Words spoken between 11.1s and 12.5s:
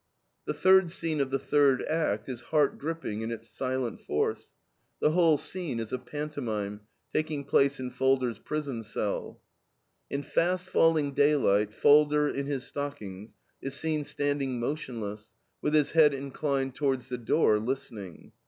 daylight, Falder, in